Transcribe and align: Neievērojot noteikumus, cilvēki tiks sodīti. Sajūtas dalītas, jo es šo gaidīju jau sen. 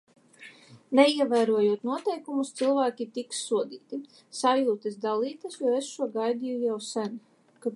Neievērojot 0.99 1.83
noteikumus, 1.89 2.51
cilvēki 2.61 3.07
tiks 3.17 3.41
sodīti. 3.49 3.99
Sajūtas 4.39 4.97
dalītas, 5.05 5.59
jo 5.65 5.75
es 5.83 5.91
šo 5.99 6.09
gaidīju 6.17 6.65
jau 6.67 6.79
sen. 6.91 7.15